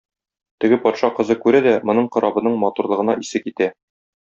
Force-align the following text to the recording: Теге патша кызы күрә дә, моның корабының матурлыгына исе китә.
Теге 0.63 0.79
патша 0.85 1.09
кызы 1.19 1.37
күрә 1.43 1.61
дә, 1.67 1.75
моның 1.91 2.09
корабының 2.17 2.57
матурлыгына 2.65 3.17
исе 3.27 3.45
китә. 3.47 3.71